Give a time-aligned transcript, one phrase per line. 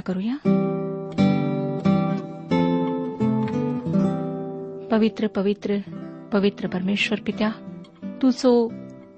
[0.00, 0.36] करूया.
[4.90, 5.76] पवित्र पवित्र
[6.32, 7.50] पवित्र परमेश्वर पित्या
[8.22, 8.72] तू जो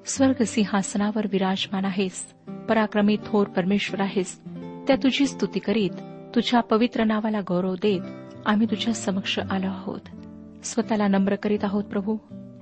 [0.07, 2.35] स्वर्ग सिंहासनावर विराजमान आहेस
[2.69, 4.41] पराक्रमी थोर परमेश्वर आहेस
[4.87, 5.91] त्या तुझी स्तुती करीत
[6.35, 8.01] तुझ्या पवित्र नावाला गौरव देत
[8.47, 10.01] आम्ही तुझ्या समक्ष आलो आहोत.
[10.65, 12.17] स्वतःला नम्र करीत आहोत प्रभू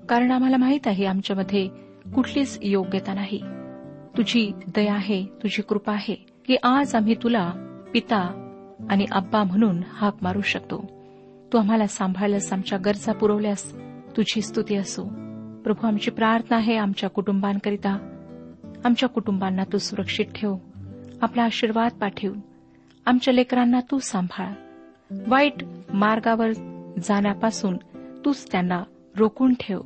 [0.09, 1.69] कारण आम्हाला माहीत आहे आमच्यामध्ये
[2.15, 3.41] कुठलीच योग्यता नाही.
[4.17, 7.53] तुझी दया आहे तुझी कृपा आहे की आज आम्ही तुला
[7.97, 8.51] पिता
[8.91, 10.85] आणि अब्बा म्हणून हाक मारू शकतो.
[11.53, 13.75] तू आम्हाला सांभाळलंस आमच्या गरजा पुरवल्यास
[14.17, 15.05] तुझी स्तुती असो.
[15.65, 17.99] प्रभू आमची प्रार्थना आहे आमच्या कुटुंबांकरिता.
[18.85, 20.57] आमच्या कुटुंबांना तू सुरक्षित ठेव.
[21.23, 22.33] आपला आशीर्वाद पाठव.
[23.07, 24.53] आमच्या लेकरांना तू सांभाळ.
[25.27, 26.53] वाईट मार्गावर
[27.05, 27.77] जाण्यापासून
[28.25, 28.83] तूच त्यांना
[29.17, 29.81] रोखून ठेव.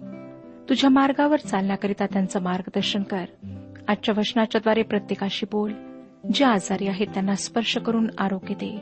[0.69, 3.25] तुझ्या मार्गावर चालण्याकरिता त्यांचं मार्गदर्शन कर.
[3.89, 5.73] आजच्या वचनाच्याद्वारे प्रत्येकाशी बोल.
[6.35, 8.81] जे आजारी आहेत त्यांना स्पर्श करून आरोग्य दे.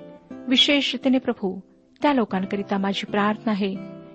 [0.48, 1.60] विशेषतेने प्रभू
[2.02, 3.74] त्या लोकांकरिता माझी प्रार्थना आहे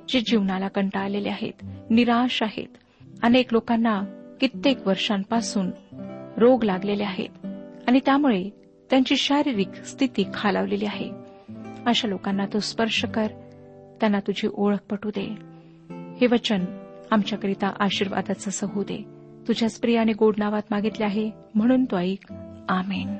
[0.10, 2.68] जे जीवनाला कंटाळलेले आहेत निराश आहेत.
[3.24, 4.04] अनेक लोकांना
[4.42, 5.72] कित्येक वर्षांपासून
[6.38, 7.46] रोग लागलेले आहेत
[7.88, 8.50] आणि त्यामुळे
[8.90, 11.12] त्यांची शारीरिक स्थिती खालावलेली आहे.
[11.86, 13.28] अशा लोकांना तू स्पर्श कर
[14.00, 15.36] त्यांना तुझी ओळख पटू दे.
[16.22, 16.66] हे वचन
[17.12, 19.06] आमच्याकरिता आशीर्वादाचं असं होऊ दे.
[19.48, 22.34] तुझ्याच प्रियाने गोड नावात मागितले आहे म्हणून तो ऐक.
[22.70, 23.18] आमेन.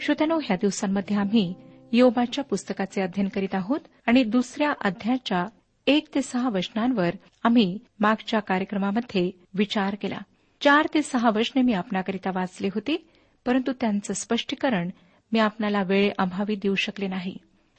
[0.00, 1.54] श्रोत्यानो ह्या दिवसांमध्ये आम्ही
[1.92, 5.46] योबाच्या पुस्तकाचे अध्ययन करीत आहोत आणि दुसऱ्या अध्यायाच्या
[5.86, 7.10] एक ते सहा वचनांवर
[7.42, 10.18] आम्ही मागच्या कार्यक्रमामध्ये विचार केला.
[10.60, 13.08] चार ते सहा वचने मी आपणाकरिता वाचली होती
[13.46, 14.90] परंतु त्यांचं स्पष्टीकरण
[15.32, 17.36] मी आपणाला वेळे अभावी देऊ शकले नाही.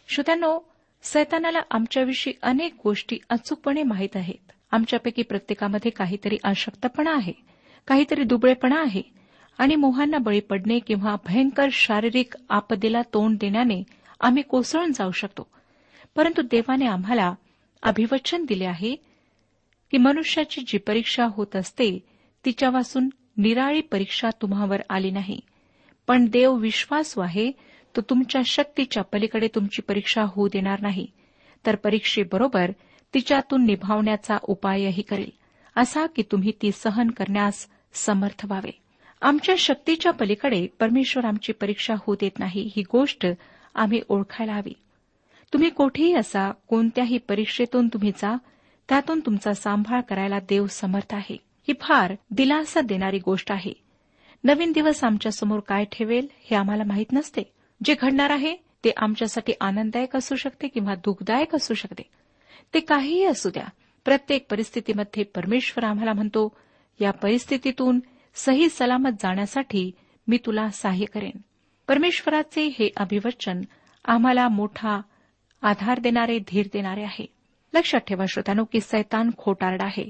[0.07, 0.59] श्रोत्यानो
[1.03, 4.51] सैतानाला आमच्याविषयी अनेक गोष्टी अचूकपणे माहीत आहेत.
[4.71, 7.33] आमच्यापैकी प्रत्येकामध्ये काहीतरी अशक्तपणा आहे
[7.87, 9.01] काहीतरी दुबळेपणा आहे
[9.57, 13.83] आणि मोहांना बळी पडणे किंवा भयंकर शारीरिक आपदेला तोंड देण्याने
[14.21, 15.47] आम्ही कोसळून जाऊ शकतो.
[16.15, 17.35] परंतु देवाने आम्हाला
[17.83, 18.95] अभिवचन दिले आहे
[19.91, 21.99] की मनुष्याची जी परीक्षा होत असते
[22.45, 25.39] तिच्यापासून निराळी परीक्षा तुम्हावर आली नाही.
[26.07, 27.51] पण देव विश्वासू आहे
[27.95, 31.07] तो तुमच्या शक्तीच्या पलीकडे तुमची परीक्षा होऊ देणार नाही.
[31.65, 32.71] तर परीक्षेबरोबर
[33.13, 35.29] तिच्यातून निभावण्याचा उपायही करेल.
[35.75, 38.84] असा की तुम्ही ती सहन करण्यास समर्थ व्हावे.
[39.21, 42.71] आमच्या शक्तीच्या पलीकडे परमेश्वर आमची परीक्षा होऊ देत नाही.
[42.75, 43.27] ही गोष्ट
[43.75, 44.73] आम्ही ओळखायला हवी.
[45.53, 48.37] तुम्ही कोठेही असा कोणत्याही परीक्षेतून तुम्ही जा
[48.89, 51.37] त्यातून तुमचा सांभाळ करायला देव समर्थ आहे.
[51.67, 53.73] ही फार दिलासा देणारी गोष्ट आहे.
[54.43, 57.41] नवीन दिवस आमच्यासमोर काय ठेवेल हे आम्हाला माहीत नसते.
[57.83, 62.03] जे घडणार आहे ते आमच्यासाठी आनंददायक असू शकते किंवा दुःखदायक असू शकते.
[62.73, 63.65] ते काहीही असू द्या.
[64.05, 66.57] प्रत्येक परिस्थितीमध्ये परमेश्वर आम्हाला म्हणतो
[67.01, 67.99] या परिस्थितीतून
[68.35, 69.91] सही सलामत जाण्यासाठी
[70.27, 71.37] मी तुला सहाय्य करेन.
[71.87, 73.61] परमेश्वराचे हे अभिवचन
[74.05, 75.01] आम्हाला मोठा
[75.61, 77.25] आधार देणारे धीर देणारे आहे.
[77.73, 80.09] लक्षात ठेवा श्रोतानो की सैतान खोटारडा आहे.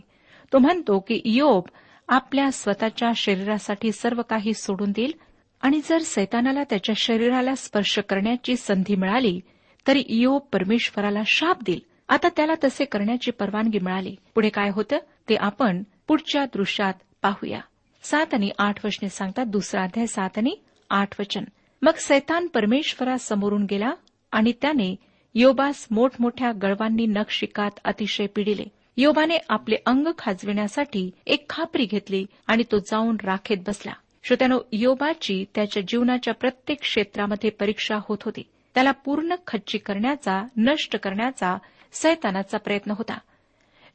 [0.53, 1.63] तो म्हणतो की योब
[2.07, 5.13] आपल्या स्वतःच्या शरीरासाठी सर्व काही सोडून देईल
[5.61, 9.39] आणि जर सैतानाला त्याच्या शरीराला स्पर्श करण्याची संधी मिळाली
[9.87, 11.79] तर योब परमेश्वराला शाप देईल.
[12.09, 14.15] आता त्याला तसे करण्याची परवानगी मिळाली.
[14.35, 14.97] पुढे काय होतं?
[15.29, 17.59] ते आपण पुढच्या दृश्यात पाहूया.
[18.05, 20.55] सात आणि आठ वचने सांगतात दुसरा अध्याय सात आणि
[20.89, 21.43] आठ वचन.
[21.81, 23.91] मग सैतान परमेश्वरासमोरून गेला
[24.31, 24.95] आणि त्याने
[25.35, 28.63] योबास मोठमोठ्या गळवांनी नक्षिकात अतिशय पिडिले.
[28.97, 33.93] योबाने आपले अंग खाजविण्यासाठी एक खापरी घेतली आणि तो जाऊन राखेत बसला.
[34.23, 38.43] श्रोत्यानो योबाची त्याच्या जीवनाच्या प्रत्येक क्षेत्रामध्ये परीक्षा होत होती.
[38.73, 41.57] त्याला पूर्ण खच्ची करण्याचा नष्ट करण्याचा
[41.91, 43.17] सैतानाचा प्रयत्न होता.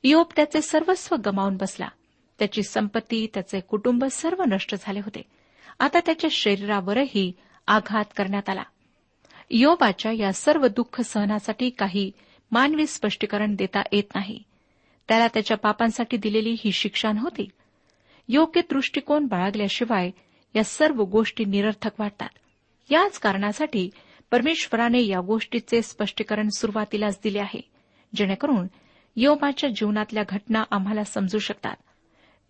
[0.04, 1.88] योब त्याचे सर्वस्व गमावून बसला.
[2.40, 5.22] त्याची संपत्ती त्याचे कुटुंब सर्व नष्ट झाले होते.
[5.78, 7.32] आता त्याच्या शरीरावरही
[7.66, 8.62] आघात करण्यात आला.
[9.50, 12.12] योबाच्या या सर्व दुःख सहनासाठी काही
[12.50, 14.42] मानवी स्पष्टीकरण देता येत नाही.
[15.08, 17.48] त्याला त्याच्या पापांसाठी दिलेली ही शिक्षा नव्हती.
[18.28, 20.10] योग्य दृष्टिकोन बाळगल्याशिवाय
[20.54, 22.28] या सर्व गोष्टी निरर्थक वाटतात.
[22.90, 23.90] याच कारणासाठी
[24.30, 27.60] परमेश्वराने या गोष्टीचे स्पष्टीकरण सुरुवातीलाच दिले आहे
[28.14, 28.66] जेणेकरून
[29.16, 31.76] योबाच्या जीवनातल्या घटना आम्हाला समजू शकतात.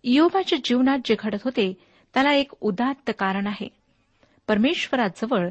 [0.03, 1.73] योबाच्या जीवनात जे घडत होते
[2.13, 3.67] त्याला एक उदात्त कारण आहे.
[4.47, 5.49] परमेश्वराजवळ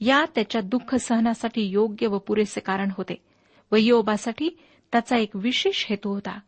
[0.00, 3.14] या त्याच्या दुःख सहनासाठी योग्य व पुरेसे कारण होते
[3.72, 4.48] व योबासाठी
[4.92, 6.40] त्याचा एक विशेष हेतू होता.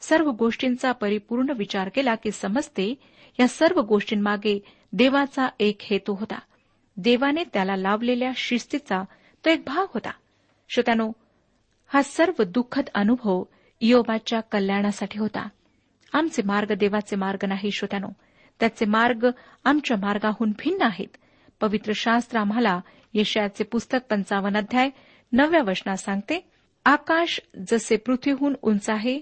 [0.00, 2.94] सर्व गोष्टींचा परिपूर्ण विचार केला की समजते
[3.40, 6.38] या सर्व गोष्टींमागे देवाचा एक हेतू होता.
[6.96, 9.02] देवाने त्याला लावलेल्या शिस्तीचा
[9.44, 10.10] तो एक भाग होता.
[10.68, 11.12] श्रोत्यानो
[11.86, 13.42] हा सर्व दुःखद अनुभव
[13.80, 15.48] योबाच्या कल्याणासाठी होता.
[16.14, 18.08] आमचे मार्ग देवाचे मार्ग नाही श्रोत्यानो.
[18.60, 19.26] त्याचे मार्ग
[19.64, 21.16] आमच्या मार्गाहून भिन्न आहेत.
[21.60, 22.80] पवित्र शास्त्र आम्हाला
[23.14, 24.90] यशयाचे पुस्तक पंचावन्न अध्याय
[25.32, 26.50] नवव्या वचनात सांगते
[26.84, 27.40] आकाश
[27.70, 29.20] जसे पृथ्वीहून उंच आहे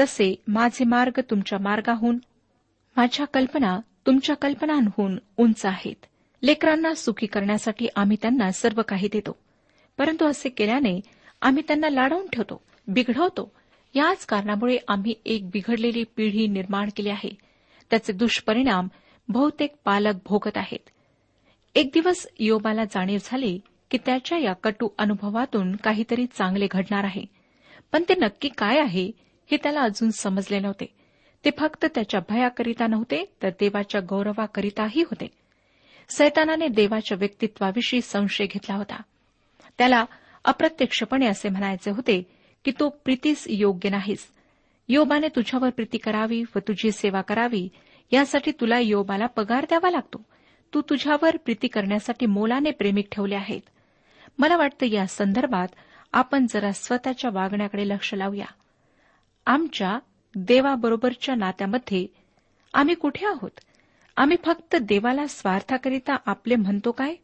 [0.00, 2.18] तसे माझे मार्ग तुमच्या मार्गाहून
[2.96, 6.06] माझ्या कल्पना तुमच्या कल्पनांहून उंच आहेत.
[6.42, 9.38] लेकरांना सुखी करण्यासाठी आम्ही त्यांना सर्व काही देतो.
[9.98, 11.00] परंतु असे केल्याने
[11.42, 13.52] आम्ही त्यांना लाडवून ठेवतो बिघडवतो
[13.96, 17.30] याच कारणामुळे आम्ही एक बिघडलेली पिढी निर्माण केली आहे.
[17.90, 18.88] त्याचे दुष्परिणाम
[19.28, 20.90] बहुतेक पालक भोगत आहेत.
[21.74, 23.60] एक दिवस योबाला जाणीव झाली
[23.90, 27.24] की त्याच्या या कटू अनुभवातून काहीतरी चांगले घडणार आहे.
[27.92, 29.10] पण ते नक्की काय आहे
[29.50, 30.86] हे त्याला अजून समजले नव्हते.
[31.44, 35.26] ते फक्त त्याच्या भयाकरिता नव्हते तर देवाच्या गौरवाकरिताही होते.
[36.10, 39.02] सैतानाने देवाच्या व्यक्तित्वाविषयी संशय घेतला होता.
[39.78, 40.04] त्याला
[40.44, 42.35] अप्रत्यक्षपणे असे म्हणायचे होते
[42.66, 44.26] की तो प्रीतीस योग्य नाहीस.
[44.88, 47.68] योबाने तुझ्यावर प्रीती करावी व तुझी सेवा करावी
[48.10, 50.22] यासाठी तुला योबाला पगार द्यावा लागतो.
[50.74, 53.60] तू तुझ्यावर प्रीती करण्यासाठी मोलाने प्रेमिक ठेवले आहेत.
[54.38, 55.68] मला वाटतं या संदर्भात
[56.12, 58.46] आपण जरा स्वतःच्या वागण्याकडे लक्ष लावूया.
[59.46, 59.98] आमच्या
[60.34, 62.06] देवाबरोबरच्या नात्यामध्ये
[62.74, 63.60] आम्ही कुठे आहोत?
[64.16, 67.14] आम्ही फक्त देवाला स्वार्थाकरिता आपले म्हणतो काय?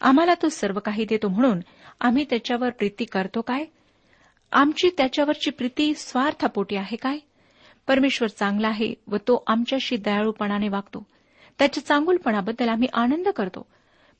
[0.00, 1.60] आम्हाला तो सर्व काही देतो म्हणून
[2.00, 3.64] आम्ही त्याच्यावर प्रीती करतो काय?
[4.52, 7.18] आमची त्याच्यावरची प्रीती स्वार्थापोटी आहे काय?
[7.86, 11.06] परमेश्वर चांगला आहे व तो आमच्याशी दयाळूपणाने वागतो.
[11.58, 13.66] त्याच्या चांगुलपणाबद्दल आम्ही आनंद करतो.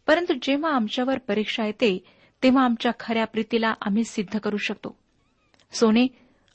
[0.06, 2.04] परंतु जेव्हा आमच्यावर परीक्षा येते
[2.42, 4.98] तेव्हा आमच्या खऱ्या प्रीतीला आम्ही सिद्ध करू शकतो.
[5.72, 6.06] सोने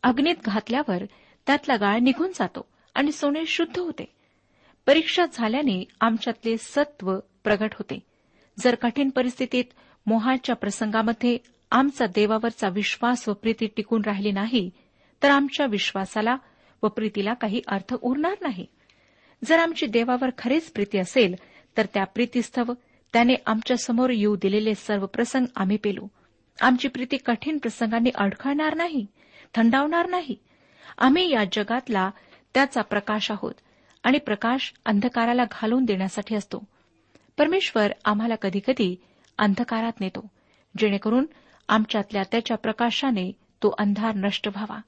[0.04, 1.04] अग्नीत घातल्यावर
[1.48, 2.66] त्यातला गाळ निघून जातो
[2.96, 4.06] आणि सोने शुद्ध होते.
[4.86, 8.00] परीक्षा झाल्याने आमच्यातले सत्व प्रगट होते.
[8.60, 9.66] जर कठीण परिस्थितीत
[10.06, 11.38] मोहाच्या प्रसंगामध्ये
[11.74, 14.70] आमचा देवावरचा विश्वास व प्रीती टिकून राहिली नाही
[15.24, 16.36] तर आमच्या विश्वासाला
[16.84, 18.66] व प्रीतीला काही अर्थ उरणार नाही.
[19.46, 21.36] जर आमची देवावर खरीच प्रीती असेल
[21.78, 22.74] तर त्या प्रीतीस्तव
[23.14, 26.08] त्याने आमच्यासमोर येऊ दिलेले सर्व प्रसंग आम्ही पेलू.
[26.62, 29.06] आमची प्रीती कठीण प्रसंगांनी अडखळणार नाही
[29.56, 30.36] थंडावणार नाही.
[30.98, 32.10] आम्ही या जगातला
[32.54, 33.54] त्याचा प्रकाश आहोत
[34.04, 36.64] आणि प्रकाश अंधकाराला घालून देण्यासाठी असतो.
[37.38, 38.96] परमेश्वर आम्हाला कधीकधी
[39.38, 40.28] अंधकारात नेतो
[40.78, 41.26] जेणेकरून
[41.68, 44.82] आमच्यातल्या त्याच्या प्रकाशाने तो अंधार नष्ट व्हावा.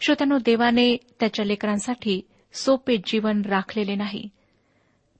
[0.00, 2.20] श्रोत्यानो देवाने त्याच्या लेकरांसाठी
[2.52, 4.28] सोपे जीवन राखलेले नाही.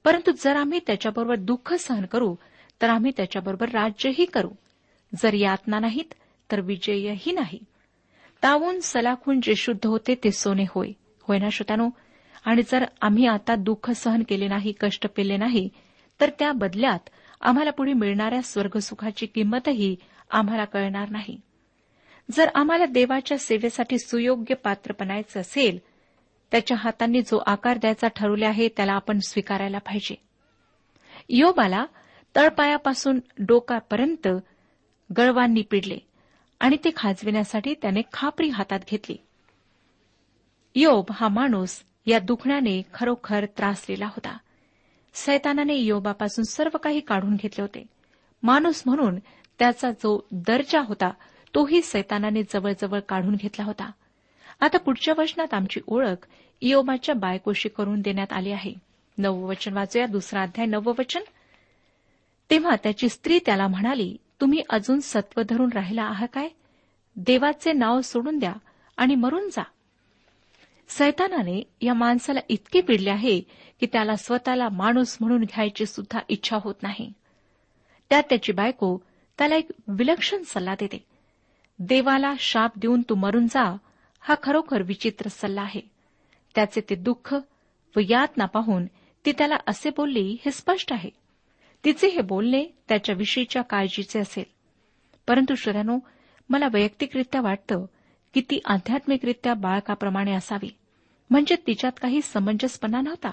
[0.03, 2.35] परंतु जर आम्ही त्याच्याबरोबर दुःख सहन करू
[2.81, 4.49] तर आम्ही त्याच्याबरोबर राज्यही करू.
[5.23, 6.13] जर यातना नाहीत
[6.51, 7.59] तर विजयही नाही.
[8.43, 10.91] तावून सलाखून जे शुद्ध होते ते सोने होय.
[11.21, 11.89] होय ना श्रोत्यानो?
[12.45, 15.69] आणि जर आम्ही आता दुःख सहन केले नाही कष्ट पेले नाही
[16.21, 17.09] तर त्या बदल्यात
[17.41, 19.95] आम्हाला पुढे मिळणाऱ्या स्वर्गसुखाची किंमतही
[20.31, 21.41] आम्हाला कळणार नाही.
[22.31, 25.79] जर आम्हाला देवाच्या सेवेसाठी सुयोग्य पात्र बनायचं असेल
[26.51, 30.15] त्याच्या हातांनी जो आकार द्यायचा ठरवले आहे त्याला आपण स्वीकारायला पाहिजे.
[31.29, 31.85] योबाला
[32.35, 34.27] तळपायापासून डोकापर्यंत
[35.17, 35.97] गळवांनी पिडले
[36.59, 39.15] आणि ते खाजविण्यासाठी त्याने खापरी हातात घेतली.
[40.75, 44.37] योब हा माणूस या दुखण्याने खरोखर त्रासलेला होता.
[45.13, 47.85] सैतानाने योबापासून सर्व काही काढून घेतले होते.
[48.43, 49.19] माणूस म्हणून
[49.59, 51.09] त्याचा जो दर्जा होता
[51.55, 53.91] तोही सैतानाने जवळजवळ काढून घेतला होता.
[54.61, 56.27] आता पुढच्या वचनात आमची ओळख
[56.61, 58.73] इयोबाच्या बायकोशी करून देण्यात आली आहे.
[59.17, 61.21] नववचन वचन वाचूया दुसरा अध्याय नववचन
[62.49, 66.47] तेव्हा त्याची स्त्री त्याला म्हणाली तुम्ही अजून सत्व धरून राहिला आहात काय?
[67.15, 68.53] देवाचे नाव सोडून द्या
[68.97, 69.63] आणि मरून जा.
[70.89, 73.41] सैतानाने या माणसाला इतके पिडले आहे
[73.79, 77.13] की त्याला स्वतःला माणूस म्हणून घ्यायची सुद्धा इच्छा होत नाही.
[78.09, 78.97] त्यात त्याची बायको
[79.37, 81.05] त्याला एक विलक्षण सल्ला देते.
[81.79, 83.77] देवाला शाप देऊन तू मरून जा
[84.19, 85.81] हा खरोखर विचित्र सल्ला आहे.
[86.55, 87.35] त्याचे ते दुःख
[87.95, 88.85] व यातना पाहून
[89.25, 91.09] ती त्याला असे बोलली हे स्पष्ट आहे.
[91.85, 94.43] तिचे हे बोलणे त्याच्याविषयीच्या काळजीचे असेल.
[95.27, 95.99] परंतु श्रोत्यानो
[96.49, 97.85] मला वैयक्तिकरित्या वाटतं
[98.33, 100.78] की ती आध्यात्मिकरित्या बाळकाप्रमाणे असावी.
[101.29, 103.31] म्हणजे तिच्यात काही समंजसपणा नव्हता.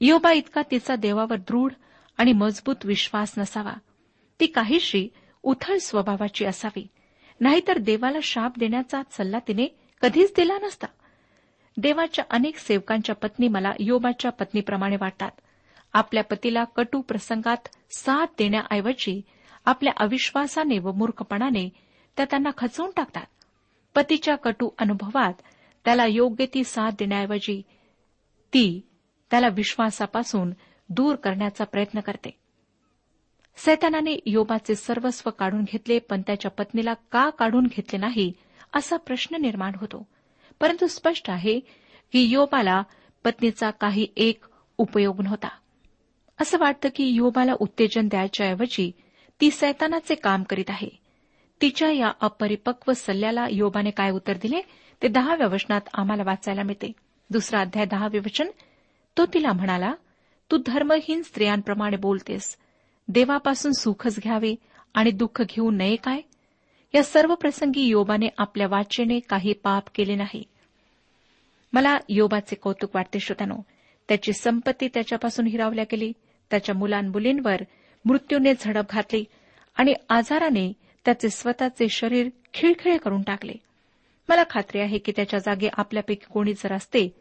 [0.00, 1.72] योबा इतका तिचा देवावर दृढ
[2.18, 3.72] आणि मजबूत विश्वास नसावा.
[4.40, 5.08] ती काहीशी
[5.42, 6.86] उथळ स्वभावाची असावी.
[7.40, 9.66] नाहीतर देवाला शाप देण्याचा सल्ला तिने
[10.02, 10.86] कधीच दिला नसता.
[11.76, 15.30] देवाच्या अनेक सेवकांच्या पत्नी मला योबाच्या पत्नीप्रमाणे वाटतात.
[15.92, 19.22] आपल्या पतीला कटू प्रसंगात साथ देण्याऐवजी
[19.64, 21.68] आपल्या अविश्वासाने व मूर्खपणाने
[22.16, 23.26] त्या त्यांना खचवून टाकतात.
[23.94, 25.32] पतीच्या कटू अनुभवात
[25.86, 27.62] त्याला योग्य ती साथ देण्याऐवजी
[28.54, 28.80] ती
[29.30, 30.50] त्याला विश्वासापासून
[30.88, 32.30] दूर करण्याचा प्रयत्न करते.
[33.56, 38.32] सैतानाने योबाचे सर्वस्व काढून घेतले पण त्याच्या पत्नीला का काढून घेतले नाही
[38.74, 40.06] असा प्रश्न निर्माण होतो.
[40.60, 41.60] परंतु स्पष्ट आहे
[42.12, 42.82] की योबाला
[43.24, 44.44] पत्नीचा काही एक
[44.78, 45.48] उपयोग नव्हता.
[46.40, 48.92] असं वाटतं की योबाला उत्तेजन द्यायच्याऐवजी
[49.40, 50.88] ती सैतानाचे काम करीत आहे.
[51.60, 54.60] तिच्या या अपरिपक्व सल्ल्याला योबाने काय उत्तर दिले?
[55.02, 56.92] ते दहाव्या वचनात आम्हाला वाचायला मिळते.
[57.30, 58.48] दुसरा अध्याय दहावे वचन
[59.18, 59.94] तो तिला म्हणाला
[60.50, 62.56] तू धर्महीन स्त्रियांप्रमाणे बोलतेस.
[63.08, 64.54] देवापासून सुखच घ्यावे
[64.94, 66.20] आणि दुःख घेऊ नये काय?
[66.94, 70.42] या सर्व प्रसंगी योबाने आपल्या वाचेने काही पाप केले नाही.
[71.72, 73.56] मला योबाचे कौतुक वाटते श्रोतानो
[74.08, 76.12] त्याची संपत्ती त्याच्यापासून हिरावल्या गेली.
[76.50, 77.60] त्याच्या मुलांमुलींवर
[78.04, 79.24] मृत्यूने झडप घातली
[79.76, 80.72] आणि आजाराने
[81.04, 83.52] त्याचे स्वतःचे शरीर खिळखिळे करून टाकले.
[84.28, 87.14] मला खात्री आहे की त्याच्या जागे आपल्यापैकी कोणी जर असते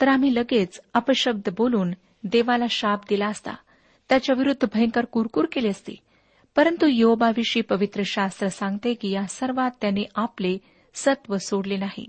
[0.00, 1.90] तर आम्ही लगेच अपशब्द बोलून
[2.24, 3.50] देवाला शाप दिला असता.
[4.08, 5.96] त्याच्याविरुद्ध भयंकर कुरकुर केली असती.
[6.56, 10.58] परंतु योबाविषयी पवित्र शास्त्र सांगते की या सर्वात त्याने आपले
[10.94, 12.06] सत्व सोडले नाही.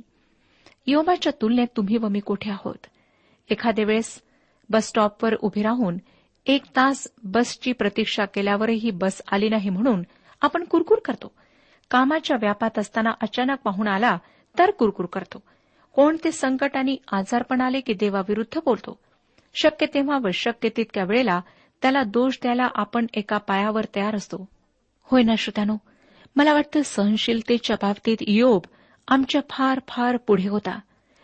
[0.88, 2.86] योबाच्या तुलनेत तुम्ही व मी कुठे आहोत?
[3.50, 4.22] एखाद्या वेळेस
[4.69, 5.98] बस स्टॉपवर उभे राहून
[6.46, 10.03] एक तास बसची प्रतीक्षा केल्यावरही बस आली नाही म्हणून
[10.41, 11.31] आपण कुरकुर करतो.
[11.91, 14.17] कामाच्या व्यापात असताना अचानक पाहून आला
[14.60, 15.44] तर कुरकुर करतो.
[15.94, 19.00] कोणते संकट आणि आजारपण आले की देवाविरुद्ध बोलतो.
[19.56, 21.41] शक्य तेव्हा व शक्य तितक्या वेळेला
[21.82, 24.50] त्याला दोष द्यायला आपण एका पायावर तयार असतो.
[25.03, 25.77] होय ना श्रोत्यानो?
[26.36, 28.62] मला वाटतं सहनशीलतेच्या बाबतीत योब
[29.08, 30.79] आमच्या फार फार पुढे होता.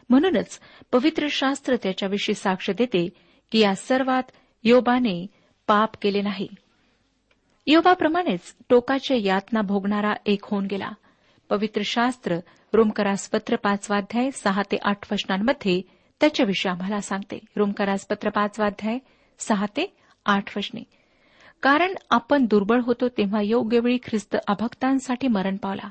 [0.09, 0.59] म्हणूनच
[0.91, 3.09] पवित्र शास्त्र त्याच्याविषयी साक्ष देते
[3.51, 4.23] की या सर्वात
[4.63, 5.27] योबाने
[5.67, 6.47] पाप केले नाही.
[7.67, 10.89] योबाप्रमाणेच टोकाच्या यातना भोगणारा एक होऊन गेला.
[11.49, 12.37] पवित्र शास्त्र
[12.73, 15.81] रोमकरासपत्र पाचवाध्याय सहा ते आठ वचनांमध्ये
[16.21, 17.39] त्याच्याविषयी आम्हाला सांगते.
[17.55, 18.97] रोमकरासपत्र पाचवाध्याय
[19.39, 20.83] सहा ते आठ वचने.
[21.61, 25.89] कारण आपण दुर्बळ होतो तेव्हा योग्य वेळी ख्रिस्त अभक्तांसाठी मरण पावला.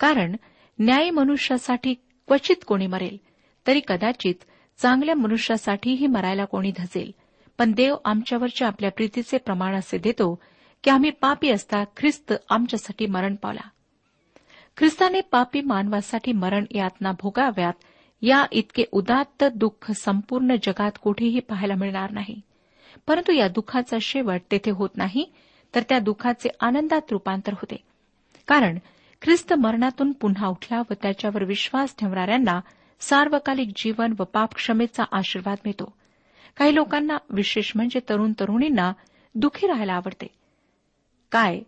[0.00, 0.36] कारण
[0.78, 1.94] न्याय मनुष्यासाठी
[2.26, 3.16] क्वचित कोणी मरेल
[3.66, 4.34] तरी कदाचित
[4.78, 7.10] चांगल्या मनुष्यासाठीही मरायला कोणी धजेल.
[7.58, 10.40] पण देव आमच्यावरच्या आपल्या प्रीतीचे प्रमाण असे देतो
[10.84, 13.68] की आम्ही पापी असता ख्रिस्त आमच्यासाठी मरण पावला.
[14.76, 17.72] ख्रिस्ताने पापी मानवासाठी मरण यातना भोगाव्यात
[18.22, 22.40] या इतके उदात्त दुःख संपूर्ण जगात कुठेही पाहायला मिळणार नाही.
[23.06, 25.32] परंतु या दुःखाचा शेवट तेथे होत नाही
[25.74, 27.76] तर त्या दुःखाचे आनंदात रूपांतर होते.
[28.46, 28.78] कारण
[29.22, 32.60] ख्रिस्त मरणातून पुन्हा उठला व त्याच्यावर विश्वास ठेवणाऱ्यांना
[33.00, 35.92] सार्वकालिक जीवन व पापक्षमेचा आशीर्वाद मिळतो.
[36.56, 38.92] काही लोकांना विशेष म्हणजे तरुण तरुणींना
[39.34, 40.37] दुःखी राहायला आवडते.
[41.32, 41.60] काय?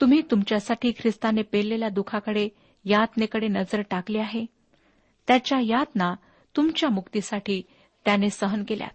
[0.00, 2.48] तुम्ही तुमच्यासाठी ख्रिस्ताने पेरलेल्या दुःखाकडे
[2.84, 4.46] यातनेकडे नजर टाकली आहे.
[5.26, 6.14] त्याच्या यातना
[6.56, 7.62] तुमच्या मुक्तीसाठी
[8.04, 8.88] त्याने सहन केल्या.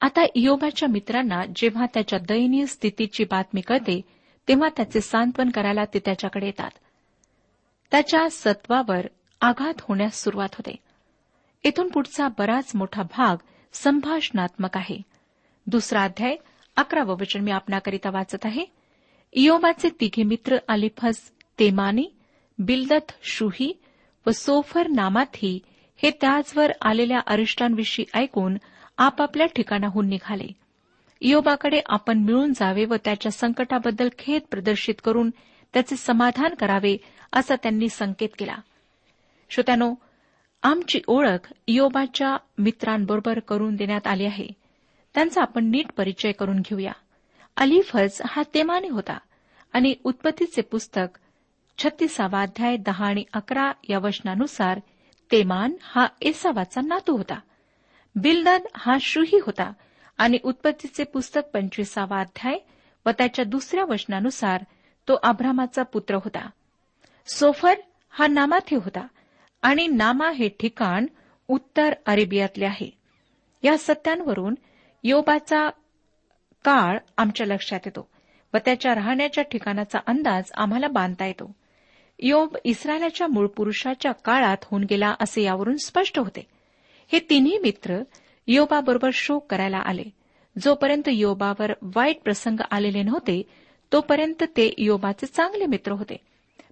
[0.00, 4.00] आता इयोबाच्या मित्रांना जेव्हा त्याच्या दयनीय स्थितीची बातमी कळते
[4.48, 6.70] तेव्हा त्याचे सांत्वन करायला ते त्याच्याकडे येतात.
[7.90, 9.06] त्याच्या सत्वावर
[9.40, 10.76] आघात होण्यास सुरुवात होते.
[11.64, 13.36] इथून पुढचा बराच मोठा भाग
[13.72, 15.02] संभाषणात्मक आहे.
[15.66, 16.36] दुसरा अध्याय
[16.76, 18.77] अकरावं वचन मी आपणाकरिता वाचत आहे.
[19.32, 22.06] इयोबाचे तिघे मित्र अलिफस तेमानी
[22.58, 23.72] बिलदत शुही
[24.26, 25.58] व सोफर नामाथी
[26.02, 28.56] हे त्याचवर आलेल्या अरिष्टांविषयी ऐकून
[28.98, 30.46] आपापल्या ठिकाणाहून निघाले.
[31.20, 35.30] इयोबाकडे आपण मिळून जावे व त्याच्या संकटाबद्दल खेद प्रदर्शित करून
[35.72, 36.96] त्याचे समाधान करावे
[37.32, 38.56] असा त्यांनी संकेत केला.
[39.50, 39.94] श्रोत्यानो
[40.62, 44.48] आमची ओळख इयोबाच्या मित्रांबरोबर करून देण्यात आली आहे.
[45.14, 46.92] त्यांचा आपण नीट परिचय करून घेऊया.
[47.58, 49.18] अलिफज हा तेमाने होता
[49.72, 51.18] आणि उत्पत्तीचे पुस्तक
[51.78, 54.78] छत्तीसावा अध्याय दहा आणि अकरा या वचनानुसार
[55.30, 57.38] तेमान हा एसावाचा नातू होता.
[58.16, 59.72] बिलदद हा शुही होता
[60.18, 62.58] आणि उत्पत्तीचे पुस्तक पंचवीसावा अध्याय
[63.06, 64.62] व त्याच्या दुसऱ्या वचनानुसार
[65.08, 66.48] तो अब्रामाचा पुत्र होता.
[67.26, 67.74] सोफर
[68.10, 69.06] हा नामाथे होता
[69.62, 71.06] आणि नामा हे ठिकाण
[71.48, 72.90] उत्तर अरेबियातले आहे.
[73.62, 74.54] या सत्यांवरून
[75.04, 75.68] योबाचा
[76.64, 78.08] काळ आमच्या लक्षात येतो
[78.54, 81.56] व त्याच्या राहण्याच्या ठिकाणाचा अंदाज आम्हाला बांधता येतो.
[82.18, 86.46] योब इस्रायलाच्या मूळ पुरुषाच्या काळात होऊन गेला असे यावरून स्पष्ट होते.
[87.12, 88.02] हे तिन्ही मित्र
[88.46, 90.04] योबाबरोबर शोक करायला आले.
[90.62, 93.42] जोपर्यंत योबावर वाईट प्रसंग आलेले नव्हते
[93.92, 96.16] तोपर्यंत ते योबाचे चांगले मित्र होते.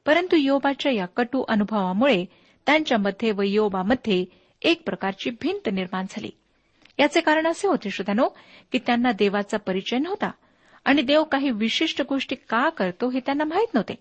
[0.06, 2.24] परंतु योबाच्या या कटू अनुभवामुळे
[2.66, 4.24] त्यांच्यामध्ये व योबामध्ये
[4.62, 6.30] एक प्रकारची भिंत निर्माण झाली.
[6.98, 8.28] याचे कारण असे होते श्रोत्यानो
[8.72, 10.30] की त्यांना देवाचा परिचय नव्हता.
[10.84, 13.94] आणि देव काही विशिष्ट गोष्टी का करतो हे त्यांना माहीत नव्हते.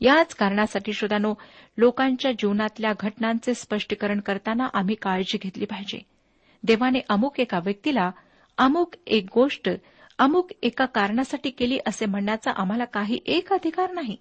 [0.00, 1.34] याच कारणासाठी श्रोत्यानो
[1.78, 5.98] लोकांच्या जीवनातल्या घटनांचे स्पष्टीकरण करताना आम्ही काळजी घेतली पाहिजे.
[6.62, 8.10] देवाने अमुक एका व्यक्तीला
[8.58, 9.70] अमुक एक गोष्ट
[10.18, 14.16] अमुक एका कारणासाठी केली असे म्हणण्याचा आम्हाला काही एक अधिकार नाही.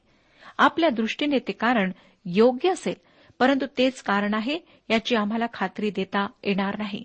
[0.58, 1.92] आपल्या दृष्टीने ते कारण
[2.26, 2.96] योग्य असेल
[3.40, 7.04] परंतु तेच कारण आहे याची आम्हाला खात्री देता येणार नाही.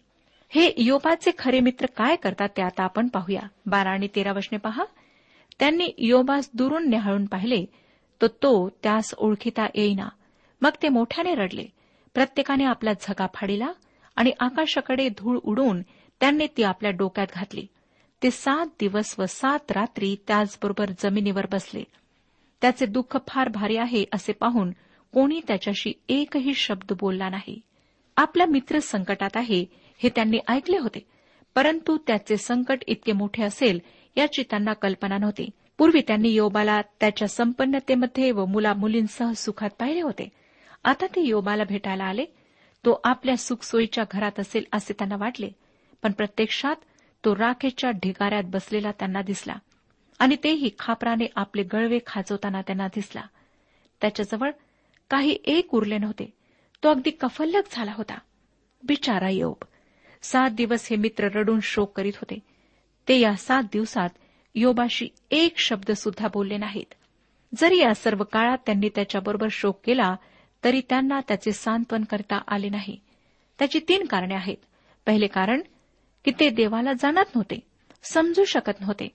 [0.55, 3.41] हे योबाचे खरे मित्र काय करतात ते आता आपण पाहूया.
[3.67, 4.85] बारा आणि तेरा वशने पहा.
[5.59, 7.65] त्यांनी योबास दुरून न्याहाळून पाहिले.
[8.21, 10.09] तो तो त्यास ओळखिता येईना.
[10.63, 11.65] मग ते मोठ्याने रडले.
[12.15, 13.73] प्रत्येकाने आपला झगा फाडिला
[14.17, 15.83] आणि आकाशाकडे धूळ उडून
[16.21, 17.67] त्यांनी ती आपल्या डोक्यात घातली.
[18.23, 21.85] ते सात दिवस व सात रात्री त्याचबरोबर जमिनीवर बसले.
[22.61, 24.71] त्याचे दुःख फार भारी आहे असे पाहून
[25.13, 27.61] कोणी त्याच्याशी एकही शब्द बोलला नाही.
[28.17, 29.65] आपला मित्र संकटात आहे.
[30.03, 31.07] हे त्यांनी ऐकले होते.
[31.55, 33.81] परंतु त्याचे संकट इतके मोठे असेल
[34.17, 35.51] याची त्यांना कल्पना नव्हती.
[35.79, 40.29] पूर्वी त्यांनी योबाला त्याच्या संपन्नतेमध्ये व मुला मुलींसह सुखात पाहिले होते.
[40.85, 42.25] आता ते योबाला भेटायला आले.
[42.85, 45.51] तो आपल्या सुखसोयीच्या घरात असेल असे त्यांना वाटले.
[46.03, 46.77] पण प्रत्यक्षात
[47.25, 49.55] तो राखेच्या ढिगाऱ्यात बसलेला त्यांना दिसला.
[50.19, 53.23] आणि तेही खापराने आपले गळवे खाजवताना त्यांना दिसला.
[54.01, 54.51] त्याच्याजवळ
[55.11, 56.33] काही एक उरले नव्हते.
[56.85, 58.19] तो अगदी कफल्लक झाला होता.
[58.83, 59.65] बिचारा योब
[60.23, 62.39] सात दिवस हे मित्र रडून शोक करीत होते.
[63.09, 64.09] ते या सात दिवसात
[64.55, 66.95] योबाशी एक शब्द सुद्धा बोलले नाहीत.
[67.59, 70.17] जरी या सर्व काळात त्यांनी त्याच्याबरोबर शोक केला
[70.65, 73.01] तरी त्यांना त्याचे सांत्वन करता आले नाही.
[73.59, 74.57] त्याची तीन कारणे आहेत.
[75.07, 75.61] पहिले कारण
[76.25, 77.59] की ते देवाला जाणत नव्हते
[78.03, 79.09] समजू शकत नव्हते.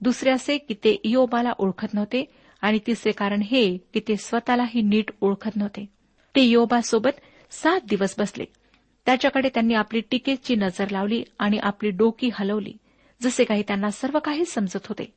[0.00, 2.24] दुसरे असे की ते योबाला ओळखत नव्हते.
[2.60, 5.86] आणि तिसरे कारण हे की ते स्वतःलाही नीट ओळखत नव्हते.
[6.36, 7.10] ते योबासोबत
[7.50, 8.44] सात दिवस बसले.
[9.06, 12.72] त्याच्याकडे त्यांनी आपली टिकेची नजर लावली आणि आपली डोकी हलवली
[13.22, 15.14] जसे काही त्यांना सर्व काही समजत होते.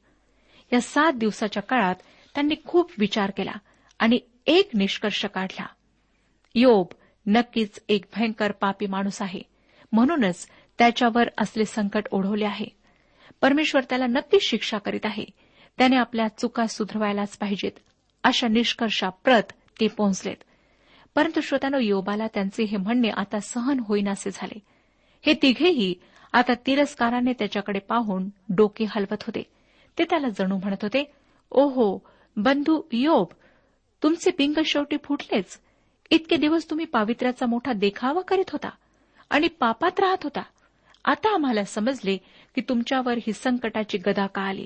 [0.74, 1.96] या सात दिवसाच्या काळात
[2.34, 3.52] त्यांनी खूप विचार केला
[4.00, 5.66] आणि एक निष्कर्ष काढला.
[6.56, 6.86] योब
[7.26, 9.42] नक्कीच एक भयंकर पापी माणूस आहे.
[9.92, 10.48] म्हणूनच
[10.78, 12.66] त्याच्यावर असले संकट ओढवले आहे.
[13.42, 15.26] परमेश्वर त्याला नक्कीच शिक्षा करीत आहे.
[15.78, 17.72] त्याने आपल्या चुका सुधरवायलाच पाहिजेत.
[18.24, 19.44] अशा निष्कर्षाप्रत
[19.80, 20.44] ते पोहोचलेत.
[21.18, 24.60] परंतु श्रोत्यानो योबाला त्यांचे हे म्हणणे आता सहन होईनासे झाले.
[25.26, 25.96] हे तिघेही
[26.34, 29.44] आता तिरस्काराने त्याच्याकडे पाहून डोके हलवत होते.
[29.98, 31.12] ते त्याला जणू म्हणत होते
[31.52, 33.28] ओहो बंधू योब
[34.04, 35.60] तुमचे पिंग शेवटी फुटलेच.
[36.10, 38.70] इतके दिवस तुम्ही पावित्र्याचा मोठा देखावा करीत होता
[39.30, 40.44] आणि पापात राहत होता.
[41.06, 42.18] आता आम्हाला समजले
[42.56, 44.66] की तुमच्यावर ही संकटाची गदा का आली.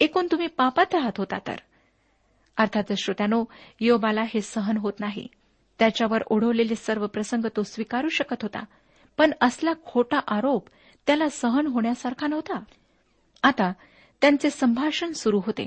[0.00, 1.56] एकूण तुम्ही पापात राहत होता तर.
[2.56, 3.44] अर्थातच श्रोत्यानो
[3.80, 5.28] योबाला हे सहन होत नाही.
[5.78, 8.64] त्याच्यावर ओढवलेले सर्व प्रसंग तो स्वीकारू शकत होता.
[9.16, 10.68] पण असला खोटा आरोप
[11.06, 12.60] त्याला सहन होण्यासारखा नव्हता.
[13.42, 13.72] आता
[14.20, 15.66] त्यांचे संभाषण सुरू होते.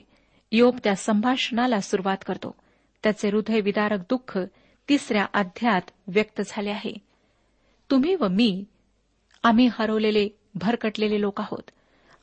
[0.52, 2.56] योब त्या संभाषणाला सुरुवात करतो.
[3.04, 4.40] त्याचे हृदय विदारक दुःख
[4.90, 6.94] तिसऱ्या अध्यात व्यक्त झाले आहे.
[7.92, 8.66] तुम्ही व मी
[9.44, 11.72] आम्ही हरवलेले भरकटलेले लोक आहोत.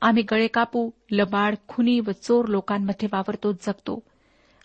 [0.01, 4.03] आम्ही गळे कापू लबाड खुनी व चोर लोकांमध्ये वावरतो जगतो.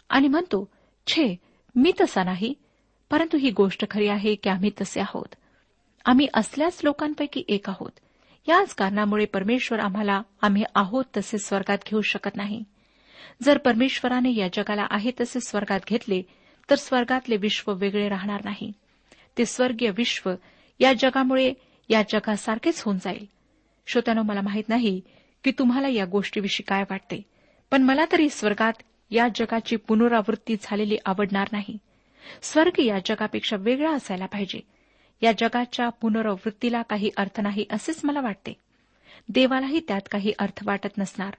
[0.09, 0.69] आणि म्हणतो
[1.07, 1.35] छे
[1.75, 2.53] मी तसा नाही.
[3.13, 5.35] परंतु ही गोष्ट खरी आहे की आम्ही तसे आहोत.
[6.05, 7.91] आम्ही असल्याच लोकांपैकी एक आहोत.
[8.47, 12.63] याच कारणामुळे परमेश्वर आम्हाला आम्ही आहोत तसे स्वर्गात घेऊ शकत नाही.
[13.43, 16.21] जर परमेश्वराने या जगाला आहे तसे स्वर्गात घेतले
[16.69, 18.71] तर स्वर्गातले विश्व वेगळे राहणार नाही.
[19.37, 20.33] ते स्वर्गीय विश्व
[20.79, 21.53] या जगामुळे
[21.89, 23.25] या जगासारखेच होऊन जाईल.
[23.87, 25.01] श्रोत्यानो मला माहीत नाही
[25.43, 27.21] की तुम्हाला या गोष्टीविषयी काय वाटते
[27.71, 28.73] पण मला तरी स्वर्गात
[29.11, 31.77] या जगाची पुनरावृत्ती झालेली आवडणार नाही.
[32.41, 34.59] स्वर्ग या जगापेक्षा वेगळा असायला पाहिजे.
[35.21, 38.53] या जगाच्या पुनरावृत्तीला काही अर्थ नाही असेच मला वाटते.
[39.29, 41.33] देवालाही त्यात काही अर्थ वाटत नसणार.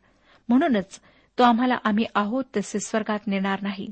[0.49, 1.01] म्हणूनच
[1.39, 3.89] तो आम्हाला आम्ही आहोत तसे स्वर्गात नेणार नाही.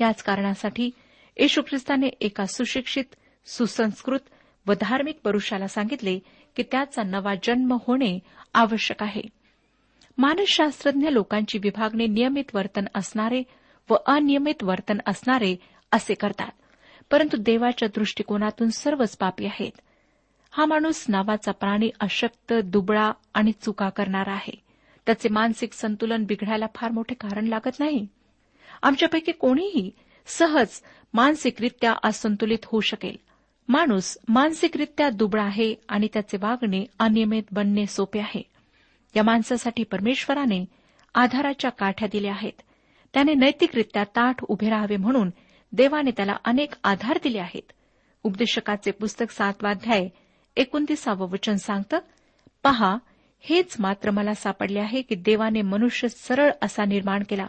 [0.00, 0.90] याच कारणासाठी
[1.36, 3.04] येशू ख्रिस्ताने एका सुशिक्षित
[3.46, 4.20] सुसंस्कृत
[4.66, 6.18] व धार्मिक पुरुषाला सांगितले
[6.56, 8.18] की त्याचा नवा जन्म होणे
[8.54, 9.22] आवश्यक आहे.
[10.18, 13.42] मानसशास्त्रज्ञ लोकांची विभागणी नियमित वर्तन असणारे
[13.90, 15.56] व अनियमित वर्तन असणारे
[15.92, 16.50] असे करतात.
[17.10, 19.72] परंतु देवाच्या दृष्टिकोनातून सर्वच पापी आहेत.
[20.50, 24.62] हा माणूस नावाचा प्राणी अशक्त दुबळा आणि चुका करणारा आहे.
[25.06, 28.06] त्याचे मानसिक संतुलन बिघडायला फार मोठे कारण लागत नाही.
[28.82, 29.90] आमच्यापैकी कोणीही
[30.26, 30.68] सहज
[31.14, 33.16] मानसिकरित्या असंतुलित होऊ शकेल.
[33.68, 38.42] माणूस मानसिकरित्या दुबळा आहे आणि त्याचे वागणे अनियमित बनणे सोपे आहे.
[39.16, 40.64] या माणसासाठी परमेश्वराने
[41.14, 42.62] आधाराच्या काठ्या दिल्या आहेत.
[43.14, 45.30] त्याने नैतिकरित्या ताठ उभे राहावे म्हणून
[45.72, 47.72] देवाने त्याला अनेक आधार दिले आहेत.
[48.22, 50.08] उपदेशकाचे पुस्तक सातवाध्याय
[50.56, 51.98] एकोणतीसावं वचन सांगतं
[52.62, 52.96] पहा
[53.40, 57.46] हेच मात्र मला सापडले आहे की देवाने मनुष्य सरळ असा निर्माण केला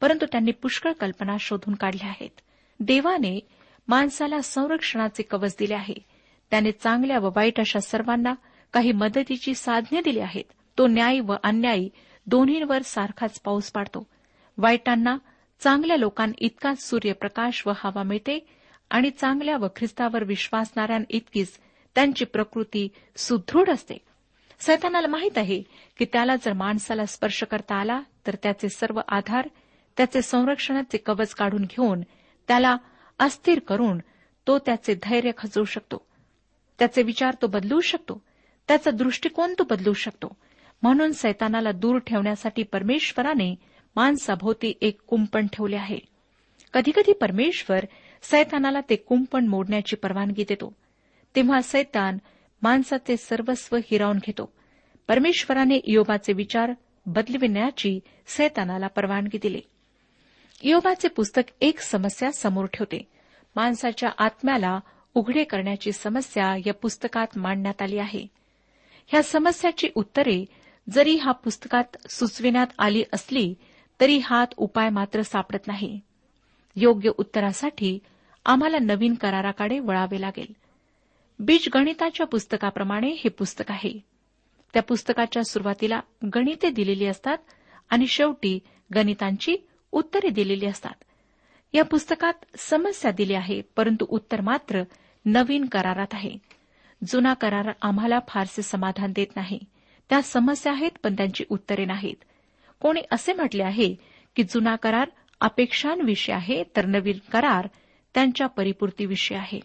[0.00, 2.40] परंतु त्यांनी पुष्कळ कल्पना शोधून काढल्या आहेत.
[2.80, 3.40] देवाने
[3.88, 5.94] माणसाला संरक्षणाचे कवच दिले आहे.
[6.50, 8.34] त्याने चांगल्या व वाईट अशा सर्वांना
[8.72, 10.44] काही मदतीची साधने दिली आहेत.
[10.78, 11.88] तो न्याय व अन्यायी
[12.26, 14.06] दोन्हींवर सारखाच पाऊस पाडतो.
[14.58, 15.18] वाईटांना
[15.60, 18.46] चांगल्या लोकांइतकाच सूर्यप्रकाश व हवा मिळते
[18.90, 21.52] आणि चांगल्या व ख्रिस्तावर विश्वासणाऱ्यांइतकीच
[21.94, 23.94] त्यांची प्रकृती सुदृढ असते.
[24.60, 25.62] सैतानाला माहीत आहे
[25.98, 29.48] की त्याला जर माणसाला स्पर्श करता आला तर त्याचे सर्व आधार
[29.96, 32.00] त्याचे संरक्षणाचे कवच काढून घेऊन
[32.48, 32.76] त्याला
[33.18, 33.98] अस्थिर करून
[34.46, 36.06] तो त्याचे धैर्य खचवू शकतो.
[36.78, 38.22] त्याचे विचार तो बदलू शकतो.
[38.68, 40.36] त्याचा दृष्टिकोन तो बदलू शकतो.
[40.82, 43.54] म्हणून सैतानाला दूर ठेवण्यासाठी परमेश्वराने
[43.98, 45.98] माणसाभोवती एक कुंपण ठेवले आहे.
[46.72, 47.84] कधीकधी परमेश्वर
[48.22, 50.76] सैतानाला ते कुंपण मोडण्याची परवानगी देतो.
[51.36, 52.18] तेव्हा सैतान
[52.62, 54.52] माणसाचे सर्वस्व हिरावून घेतो.
[55.08, 56.72] परमेश्वराने योबाचे विचार
[57.06, 59.60] बदलविण्याची सैतानाला परवानगी दिली.
[60.62, 63.08] योबाचे पुस्तक एक समस्या समोर ठेवते.
[63.56, 64.80] माणसाच्या आत्म्याला
[65.14, 68.26] उघडे करण्याची समस्या या पुस्तकात मांडण्यात आली आहे.
[69.06, 70.44] ह्या समस्याची उत्तरे
[70.90, 73.54] जरी हा पुस्तकात सुचविण्यात आली असली
[74.00, 76.00] तरी हात उपाय मात्र सापडत नाही.
[76.76, 77.98] योग्य उत्तरासाठी
[78.44, 80.52] आम्हाला नवीन कराराकडे वळावे लागेल.
[81.38, 83.98] बीजगणिताच्या पुस्तकाप्रमाणे हे पुस्तक आहे.
[84.74, 86.00] त्या पुस्तकाच्या सुरुवातीला
[86.34, 87.38] गणिते दिलेली असतात
[87.90, 88.58] आणि शेवटी
[88.94, 89.56] गणितांची
[89.92, 90.94] उत्तरे दिलेली असतात.
[91.72, 94.82] या पुस्तकात समस्या दिली आहे परंतु उत्तर मात्र
[95.24, 96.38] नवीन करारात आहे.
[97.06, 99.58] जुना करार आम्हाला फारसे समाधान देत नाही.
[100.10, 102.24] त्या समस्या आहेत पण त्यांची उत्तरे नाहीत.
[102.80, 103.94] कोणी असे म्हटले आहे
[104.36, 105.10] की जुना करार
[105.40, 107.68] अपेक्षांविषयी आहे तर नवीन करार
[108.14, 109.60] त्यांच्या परिपूर्तीविषयी आहे.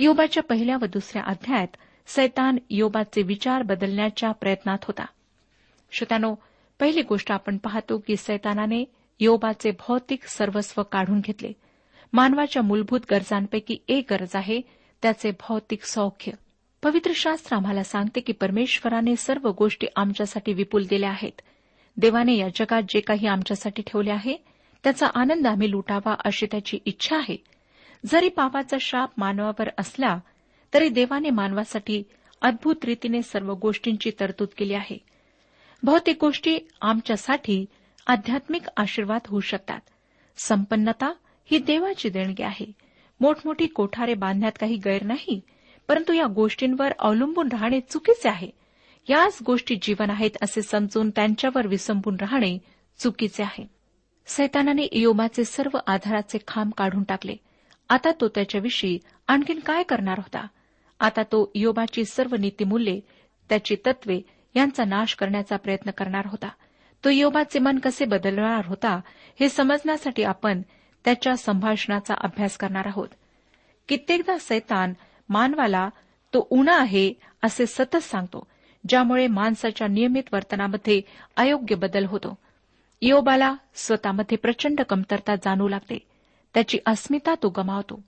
[0.00, 5.04] योबाच्या पहिल्या व दुसऱ्या अध्यायात सैतान योबाचे विचार बदलण्याच्या प्रयत्नात होता.
[5.92, 6.34] श्रोत्यानो
[6.80, 8.84] पहिली गोष्ट आपण पाहतो की सैतानाने
[9.20, 11.52] योबाचे भौतिक सर्वस्व काढून घेतले.
[12.12, 14.60] मानवाच्या मूलभूत गरजांपैकी एक गरज आहे
[15.02, 16.32] त्याचे भौतिक सौख्य.
[16.82, 21.40] पवित्र शास्त्र आम्हाला सांगते की परमेश्वराने सर्व गोष्टी आमच्यासाठी विपुल दिल्या आहेत.
[21.96, 24.36] देवाने या जगात जे काही आमच्यासाठी ठेवले आहे
[24.84, 27.36] त्याचा आनंद आम्ही लुटावा अशी त्याची इच्छा आहे.
[28.06, 30.18] जरी पापाचा शाप मानवावर असला
[30.74, 32.02] तरी देवाने मानवासाठी
[32.42, 34.98] अद्भुत रीतीने सर्व गोष्टींची तरतूद केली आहे.
[35.82, 37.66] भौतिक गोष्टी आमच्यासाठी
[38.06, 39.80] आध्यात्मिक आशीर्वाद होऊ शकतात.
[40.36, 41.12] संपन्नता
[41.50, 42.72] ही देवाची देणगी आहे.
[43.20, 45.40] मोठमोठी कोठारे बांधण्यात काही गैर नाही
[45.88, 48.63] परंतु या गोष्टींवर अवलंबून राहणे चुकीचे आहे.
[49.08, 52.58] याच गोष्टी जीवन आहेत असे समजून त्यांच्यावर विसंबून राहणे
[52.98, 53.66] चुकीचे आहे.
[54.26, 57.36] सैतानाने इयोबाचे सर्व आधाराचे खांब काढून टाकले.
[57.88, 60.46] आता तो त्याच्याविषयी आणखीन काय करणार होता?
[61.00, 63.00] आता तो योबाची सर्व नीतीमूल्ये
[63.48, 64.20] त्याची तत्वे
[64.54, 66.48] यांचा नाश करण्याचा प्रयत्न करणार होता.
[67.04, 69.00] तो योबाचे मन कसे बदलणार होता
[69.40, 70.62] हे समजण्यासाठी आपण
[71.04, 73.08] त्याच्या संभाषणाचा अभ्यास करणार आहोत.
[73.88, 74.92] कित्येकदा सैतान
[75.28, 75.88] मानवाला
[76.34, 77.12] तो उणा आहे
[77.42, 78.46] असे सतत सांगतो.
[78.88, 81.02] ज्यामुळे माणसाच्या नियमित वर्तनामध्ये
[81.36, 82.38] अयोग्य बदल होतो.
[83.02, 85.98] योबाला स्वतःमध्ये प्रचंड कमतरता जाणू लागते.
[86.54, 88.02] त्याची अस्मिता तो गमावतो.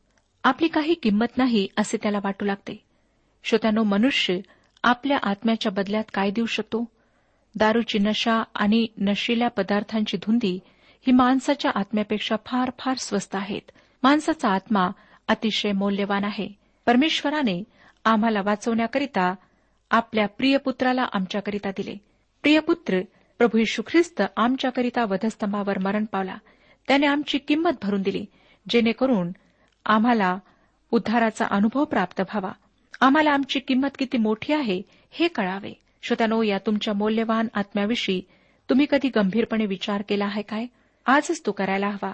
[0.44, 2.84] आपली काही किंमत नाही असे त्याला वाटू लागते.
[3.44, 4.38] श्रोत्यानो मनुष्य
[4.84, 6.84] आपल्या आत्म्याच्या बदल्यात काय देऊ शकतो?
[7.54, 10.58] दारूची नशा आणि नशिल्या पदार्थांची धुंदी
[11.06, 13.70] ही माणसाच्या आत्म्यापेक्षा फार फार स्वस्त आहेत.
[14.02, 14.90] माणसाचा आत्मा
[15.28, 16.48] अतिशय मौल्यवान आहे.
[16.86, 17.64] परमेश्वराने
[18.04, 19.34] आम्हाला वाचवण्याकरिता
[19.90, 21.96] आपल्या प्रियपुत्राला आमच्याकरिता दिले.
[22.42, 23.01] प्रियपुत्र
[23.38, 26.37] प्रभू यशू ख्रिस्त आमच्याकरिता वधस्तंभावर मरण पावला.
[26.88, 28.27] त्याने आमची किंमत भरून दिली
[28.68, 29.33] जेणेकरून
[29.85, 30.38] आम्हाला
[30.90, 32.53] उद्धाराचा अनुभव प्राप्त व्हावा.
[33.01, 35.72] आम्हाला आमची किंमत किती मोठी आहे हे कळावे.
[36.03, 38.22] श्रोत्यानो या तुमच्या मौल्यवान आत्म्याविषयी
[38.70, 40.66] तुम्ही कधी गंभीरपणे विचार केला आहे काय?
[41.07, 42.12] आजच तो करायला हवा.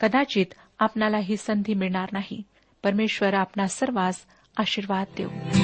[0.00, 0.46] कदाचित
[0.78, 2.42] आपणाला ही संधी मिळणार नाही.
[2.82, 4.20] परमेश्वर आपणा सर्वांस
[4.56, 5.63] आशीर्वाद देऊ.